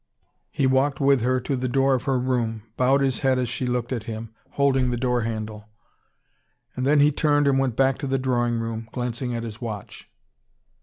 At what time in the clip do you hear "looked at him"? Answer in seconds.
3.67-4.33